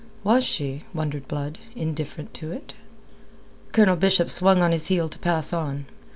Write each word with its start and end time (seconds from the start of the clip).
Was 0.23 0.43
she, 0.43 0.81
wondered 0.95 1.27
Blood, 1.27 1.59
indifferent 1.75 2.33
to 2.33 2.51
it? 2.51 2.73
Colonel 3.71 3.95
Bishop 3.97 4.31
swung 4.31 4.63
on 4.63 4.71
his 4.71 4.87
heel 4.87 5.07
to 5.07 5.19
pass 5.19 5.53
on. 5.53 5.85